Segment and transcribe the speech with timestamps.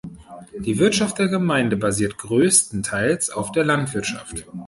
[0.57, 4.47] Die Wirtschaft der Gemeinde basiert größtenteils auf der Landwirtschaft.